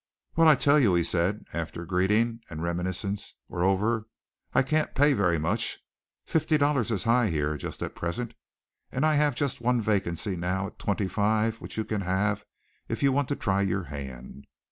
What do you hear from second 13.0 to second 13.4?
you want to